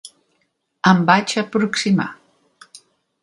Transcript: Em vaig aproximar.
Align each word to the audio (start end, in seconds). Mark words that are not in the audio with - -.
Em 0.91 1.03
vaig 1.09 1.35
aproximar. 1.43 2.09